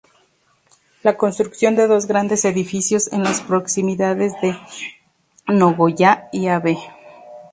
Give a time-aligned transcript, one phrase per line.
[1.03, 4.57] La construcción de dos grandes edificios en las proximidades de
[5.47, 6.65] Nogoyá y Av.